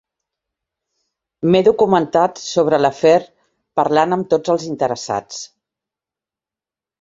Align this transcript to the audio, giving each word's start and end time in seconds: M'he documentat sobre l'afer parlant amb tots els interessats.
M'he 1.49 1.59
documentat 1.67 2.41
sobre 2.43 2.79
l'afer 2.81 3.13
parlant 3.81 4.17
amb 4.19 4.31
tots 4.33 4.55
els 4.55 4.67
interessats. 4.71 5.45